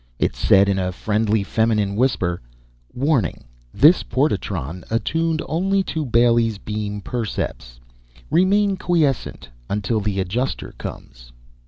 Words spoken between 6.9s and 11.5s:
percepts. Remain quiescent until the Adjuster comes.